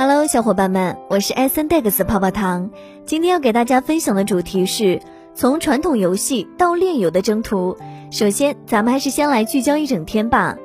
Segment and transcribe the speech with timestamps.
[0.00, 2.70] Hello，小伙伴们，我是艾森戴克斯泡泡糖。
[3.04, 5.02] 今天要给大家分享的主题是
[5.34, 7.76] 从传统游戏到炼油的征途。
[8.12, 10.56] 首先，咱们还是先来聚焦一整天吧。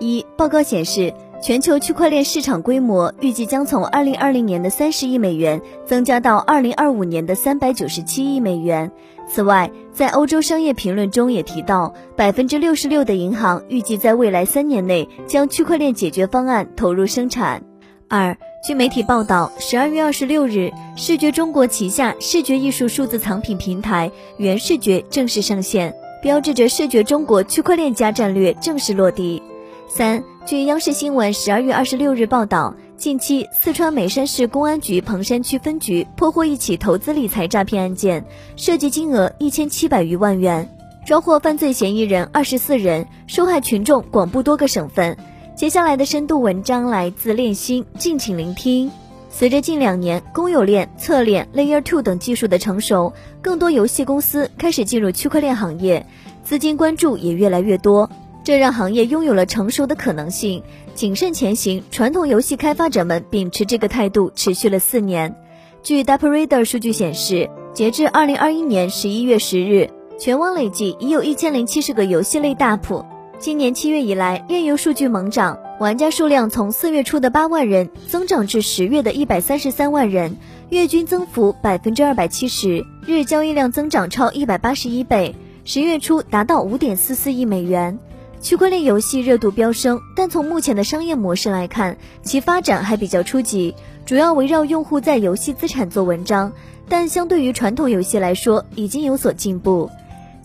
[0.00, 8.90] 一报告显示，全球区块链市场规模预计将从二零二零年的三十亿美元增加到二零二五年的三百九十七亿美元。
[9.28, 17.69] 此外，在欧洲商业评论中也提到，百分之六十六的银行预计在未来三年内将区块链解决方案投入生产。
[18.12, 29.40] 二，据媒体报道，十二月二十六日，视觉中国旗下视觉艺术数字藏品平台原视觉正式上线，标志着视觉中国区块链加战略正式落地。
[29.88, 38.24] 三，据央视新闻十二月二十六日报道，近期四川眉山市公安局彭山区分局破获一起投资理财诈骗案件，
[38.56, 40.68] 涉及金额一千七百余万元，
[41.06, 45.16] 抓获犯罪嫌疑人二十四人，受害群众广布多个省份。
[45.60, 48.90] 接下来的深度文章来自练心，敬请聆听。
[49.28, 56.06] 随着近两年公有链、侧链、Layer Two 等技术的成熟，更多游戏公司开始进入区块链行业，
[56.42, 58.08] 资金关注也越来越多，
[58.42, 60.62] 这让行业拥有了成熟的可能性。
[60.94, 65.36] 谨慎前行，传统游戏开发者们秉持这个态度持续了四年。
[65.82, 73.04] 据 DataReader 数据显示，截至二零二一年十一月十日，全网累计已有一千零七十个游戏类大谱。
[73.40, 80.36] 今年七月以来，页游数据猛涨，玩家数量从四月初的八万人增长至十月的一百三十三万人，
[80.68, 87.98] 月均增幅百分之二百七十，日交易量增长超一百八十一倍，十月初达到五点四四亿美元。
[88.42, 96.52] 区块链游戏热度飙升，但从目前的商业模式来看，其发展还比较初级，主要围绕用户在游戏资产做文章，
[96.90, 99.88] 但相对于传统游戏来说，已经有所进步。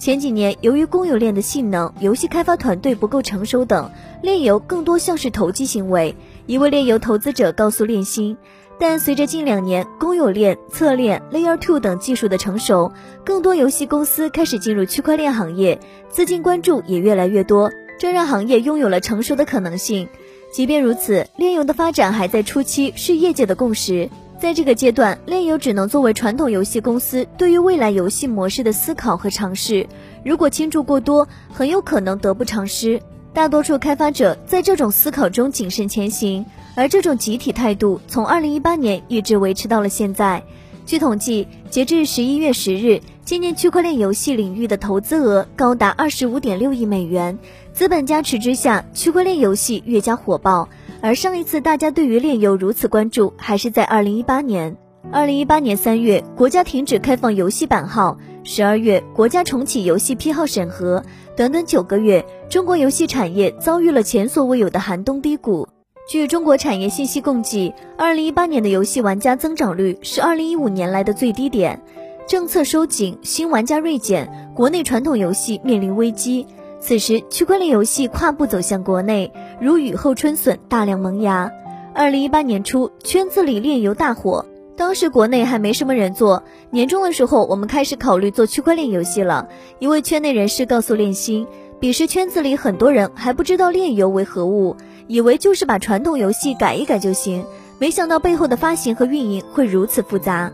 [0.06, 3.89] 前几年，由于公有链的性能、游戏开发团队不够成熟等，
[4.22, 6.16] 炼油更多像是投机行为。
[6.45, 8.38] 一位炼油投资者告诉炼心，
[8.80, 12.92] 但随着近两年公有链、侧链、Layer Two 等技术的成熟，
[13.26, 15.80] 更多游戏公司开始进入区块链行业，
[16.10, 20.08] 资金关注也越来越多，这让行业拥有了成熟的可能性。
[20.54, 24.11] 即便如此，炼油的发展还在初期，是业界的共识。
[24.37, 29.87] 在这个阶段，炼油只能作为传统游戏公司对于未来游戏模式的思考和尝试。
[30.23, 33.01] 如果倾注过多，很有可能得不偿失。
[33.33, 40.43] 大多数开发者在这种思考中谨慎前行，而这种集体态度从2018年一直维持到了现在。
[40.85, 47.39] 据统计，截至11月10日，今年区块链游戏领域的投资额高达25.6亿美元。
[47.73, 50.69] 资本加持之下，区块链游戏越加火爆。
[51.05, 54.76] 而上一次大家对于炼油如此关注，还是在二零一八年。
[55.11, 61.04] 二零一八年三月，国家停止开放游戏版号；十二月，国家重启游戏批号审核。
[61.38, 65.67] 短短九个月，中国游戏产业遭遇了前所未有的寒冬低谷。
[66.10, 71.80] 据中国产业信息共计，二零一八年的游戏玩家增长率是二零一五年来的最低点。
[72.26, 76.48] 政策收紧，新玩家锐减，国内传统游戏面临危机。
[76.80, 81.52] 此时，区块链游戏跨步走向国内，如雨后春笋，大量萌芽。
[81.93, 84.45] 二零一八年初，圈子里炼油大火，
[84.76, 86.43] 当时国内还没什么人做。
[86.71, 89.48] 年终的时候，我们开始考虑做区块链游戏了。
[89.80, 91.48] 一位圈内人士告诉炼心，
[91.80, 94.76] 彼时圈子里很多人还不知道炼油为何物，
[95.08, 97.45] 以为就是把传统游戏改一改就行，
[97.80, 100.52] 没想到背后的发行和运营会如此复杂。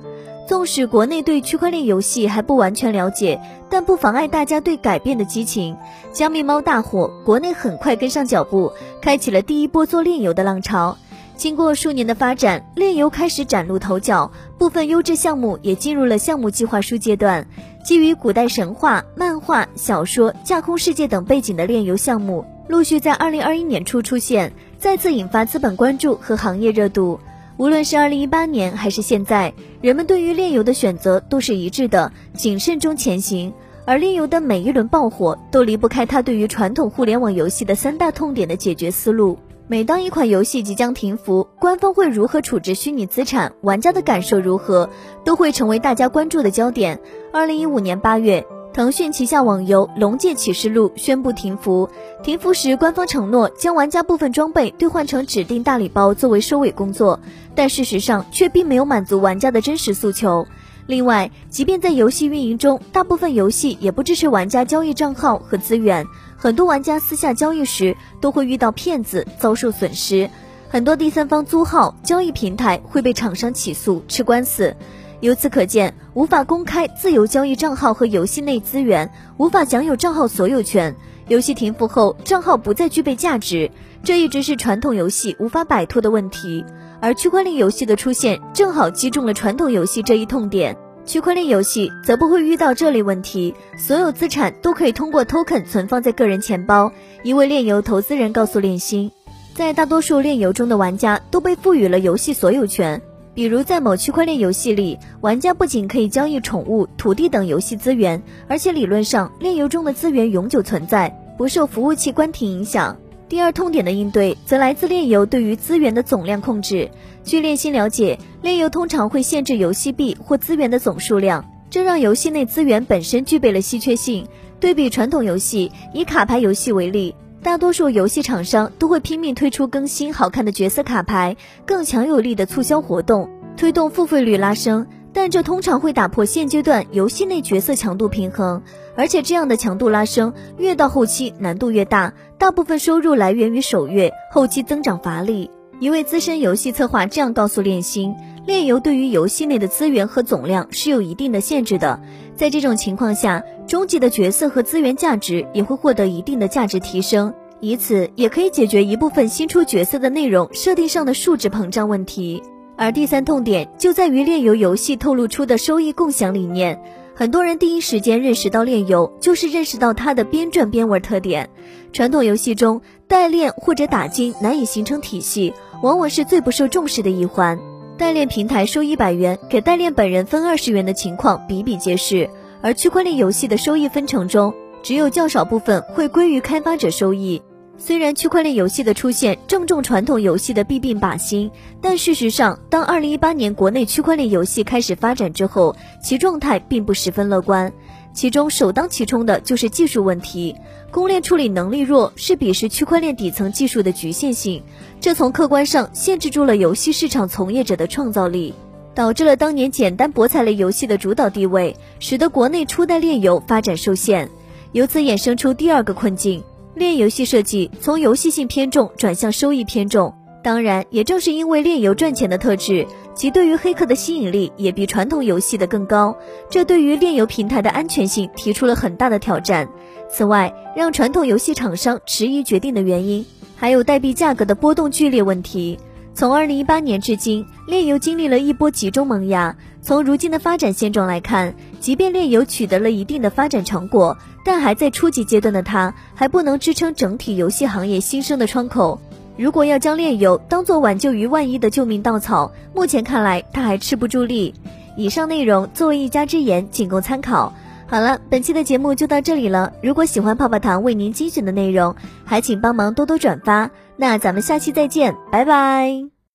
[0.48, 5.78] 纵使国内对区块链游戏还不完全了解，但不妨碍大家对改变的激情。
[6.12, 10.98] 加密猫大火，国内很快跟上脚步，开启了第一波做炼油的浪潮。
[11.38, 17.48] 经过数年的发展，炼油开始崭露头角，部分优质项目也进入了项目计划书阶段。
[17.84, 27.20] 基于古代神话、漫画、小说、架空世界等背景的炼油项目，陆续在二零二一年初出现，再次引发资本关注和行业热度。
[27.58, 33.54] 无论是二零一八年还是现在，人们对于炼油的选择都是一致的，谨慎中前行。
[33.86, 39.38] 而炼油的每一轮爆火，都离不开它对于传统互联网游戏的三大痛点的解决思路。
[39.68, 44.90] 每当一款游戏即将停服，官方会如何处置虚拟资产，玩家的感受如何，
[45.24, 47.00] 都会成为大家关注的焦点。
[47.32, 48.46] 二零一五年八月。
[48.74, 51.90] 腾讯旗下网游《龙界启示录》宣布停服。
[52.24, 57.20] 停服时，官方承诺将玩家部分装备兑换成指定大礼包作为收尾工作，
[57.54, 60.48] 但事实上却并没有满足玩家的真实诉求。
[60.88, 66.06] 另外，即便在游戏运营中，大部分游戏也不支持玩家交易账号和资源，
[66.38, 70.30] 很多玩家私下交易时都会遇到骗子，遭受损失。
[70.70, 74.74] 很多第三方租号交易平台会被厂商起诉吃官司。
[75.22, 80.96] 由此可见，无法公开自由交易账号和游戏内资源，无法享有账号所有权。
[81.28, 83.70] 游戏停服后，账号不再具备价值，
[84.04, 86.66] 这一直是传统游戏无法摆脱的问题。
[87.00, 90.76] 而区块链游戏的出现正好击中了传统游戏这一痛点。
[91.06, 96.92] 区块链游戏则不会遇到这类问题，所有资产都可以通过 token 存放在个人钱包。
[97.24, 99.12] 一位炼游投资人告诉炼星，
[99.54, 103.02] 在大多数炼游中的玩家都被赋予了游戏所有权，
[103.34, 112.98] 比如在某区块链游戏里，玩家不仅可以交易宠物、土地等游戏资源，而且理论上链游中的资源永久存在，不受服务器关停影响。
[113.30, 116.92] 第二痛点的应对，则来自链游对于资源的总量控制。
[117.24, 124.28] 据链星了解，炼油通常会限制游戏币或资源的总数量，这让游戏内资源本身具备了稀缺性。
[124.60, 131.36] 对比传统游戏，以卡牌游戏为例，大多数游戏厂商都会拼命推出更新、好看的角色卡牌，
[131.66, 134.86] 更强有力的促销活动，推动付费率拉升。
[135.12, 138.62] 但这通常会打破现阶段游戏内角色强度平衡，
[138.96, 145.50] 而且这样的强度拉升越到后期难度越大，大部分收入来源于首月，后期增长乏力。
[145.80, 148.16] 一位资深游戏策划这样告诉炼星：
[148.46, 152.02] 炼游对于游戏内的资源和总量是有一定的限制的，
[152.36, 162.42] 在这种情况下，终极的角色和资源价值也会获得一定的价值提升，以此也可以解决一部分新出角色的内容设定上的数值膨胀问题。
[162.78, 166.82] 而第三痛点就在于炼油游戏透露出的收益共享理念，
[167.14, 171.48] 很多人第一时间认识到炼油，就是认识到它的边赚边玩特点。
[171.94, 175.54] 传统游戏中，代练或者打金难以形成体系，
[175.84, 177.60] 往往是最不受重视的一环。
[178.02, 182.28] 代练平台收一百元，给代练本人分二十元的情况比比皆是。
[182.60, 187.44] 而区块链游戏的收益分成中，只有较少部分会归于开发者收益。
[187.78, 197.72] 虽然区块链游戏的出现正中传统游戏的弊病靶心，但事实上，当二零一八年国内区块链游戏开始发展之后，其状态并不十分乐观。
[198.14, 200.56] 其中首当其冲的就是技术问题，
[200.92, 204.62] 公链处理能力弱是鄙视区块链底层技术的局限性，
[205.00, 208.54] 这从客观上限制住了游戏市场从业者的创造力，
[208.94, 214.30] 导致了当年简单博彩类游戏的主导地位，使得国内初代链游发展受限，
[214.74, 216.44] 由此衍生出第二个困境。
[216.76, 220.14] 链游戏设计从游戏性偏重转向收益偏重，
[220.44, 226.18] 当然，也正是因为炼油赚钱的特质，其对于黑客的吸引力也比传统游戏的更高，
[226.50, 229.70] 这对于炼油平台的安全性提出了很大的挑战。
[230.10, 233.24] 此外，让传统游戏厂商迟疑决定的原因，
[233.56, 235.78] 还有代币价格的波动剧烈问题。
[236.14, 239.56] 从二零一八年至今，炼油经历了一波集中萌芽。
[239.84, 249.00] 从如今的发展现状来看，即便炼油取得了一定的发展成果，但还在初级阶段的它，还不能支撑整体游戏行业新生的窗口。
[249.38, 254.54] 如果要将炼油当做挽救于万一的救命稻草，目前看来他还吃不住力。
[254.98, 257.54] 以上内容作为一家之言，仅供参考。
[257.88, 259.74] 好了，本期的节目就到这里了。
[259.82, 263.70] 如果喜欢泡泡糖为您精选的内容，还请帮忙多多转发。
[263.98, 266.11] 那咱们下期再见，拜拜。